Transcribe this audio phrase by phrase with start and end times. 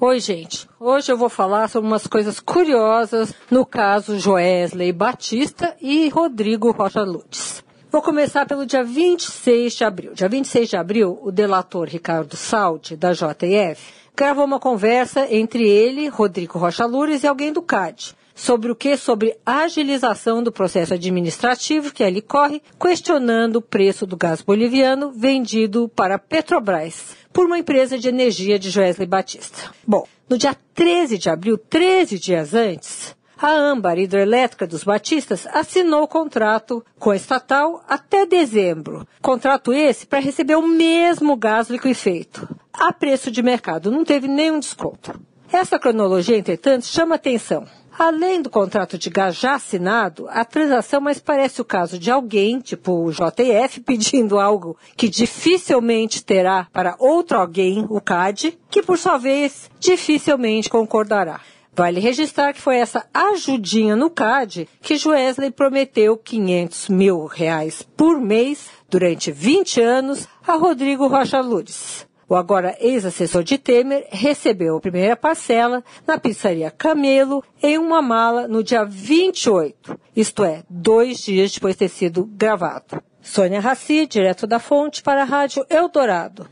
[0.00, 0.68] Oi, gente.
[0.78, 7.02] Hoje eu vou falar sobre umas coisas curiosas no caso Joesley Batista e Rodrigo Rocha
[7.02, 7.64] Lutz.
[7.90, 10.14] Vou começar pelo dia 26 de abril.
[10.14, 16.06] Dia 26 de abril, o delator Ricardo Saldi, da JF, gravou uma conversa entre ele,
[16.06, 18.14] Rodrigo Rocha Loures e alguém do CAD.
[18.36, 18.96] Sobre o que?
[18.96, 25.88] Sobre agilização do processo administrativo que ali corre, questionando o preço do gás boliviano vendido
[25.88, 29.72] para Petrobras por uma empresa de energia de Joesley Batista.
[29.86, 36.02] Bom, no dia 13 de abril, 13 dias antes, a Âmbar Hidroelétrica dos Batistas assinou
[36.02, 39.06] o contrato com a estatal até dezembro.
[39.22, 42.48] Contrato esse para receber o mesmo gás liquefeito.
[42.72, 45.20] A preço de mercado, não teve nenhum desconto.
[45.52, 47.68] Essa cronologia, entretanto, chama atenção.
[47.98, 52.60] Além do contrato de gás já assinado, a transação mais parece o caso de alguém,
[52.60, 58.96] tipo o JF, pedindo algo que dificilmente terá para outro alguém, o CAD, que por
[58.96, 61.40] sua vez dificilmente concordará.
[61.74, 68.20] Vale registrar que foi essa ajudinha no CAD que Joesley prometeu 500 mil reais por
[68.20, 72.06] mês durante 20 anos a Rodrigo Rocha Loures.
[72.28, 78.46] O agora ex-assessor de Temer recebeu a primeira parcela na pizzaria Camelo em uma mala
[78.46, 83.02] no dia 28, isto é, dois dias depois de ter sido gravado.
[83.22, 86.48] Sônia Raci, direto da fonte, para a Rádio Eldorado.